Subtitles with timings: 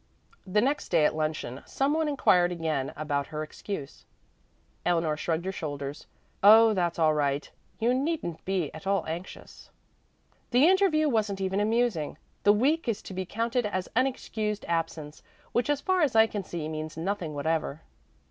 [0.47, 4.07] The next day at luncheon some one inquired again about her excuse.
[4.83, 6.07] Eleanor shrugged her shoulders.
[6.41, 9.69] "Oh, that's all right; you needn't be at all anxious.
[10.49, 12.17] The interview wasn't even amusing.
[12.41, 16.43] The week is to be counted as unexcused absence which as far as I can
[16.43, 17.81] see means nothing whatever."